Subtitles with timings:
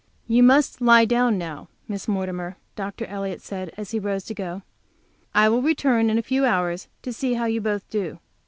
[0.27, 3.05] "You must lie down now, Miss Mortimer," Dr.
[3.05, 4.63] Elliott said, as he rose to go.
[5.35, 8.17] "I will return in a few hours to see how you both do."